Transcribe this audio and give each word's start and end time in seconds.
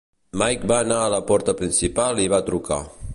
Mike 0.41 0.69
va 0.71 0.77
anar 0.85 0.97
a 1.01 1.11
la 1.15 1.21
porta 1.33 1.57
principal 1.61 2.23
i 2.27 2.29
va 2.35 2.43
trucar. 2.51 2.83